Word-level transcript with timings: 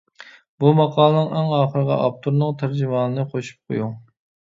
بۇ 0.63 0.71
ماقالىنىڭ 0.79 1.29
ئەڭ 1.35 1.53
ئاخىرىغا 1.59 1.99
ئاپتورنىڭ 2.07 2.59
تەرجىمىھالىنى 2.65 3.31
قوشۇپ 3.37 3.65
قويۇڭ. 3.81 3.99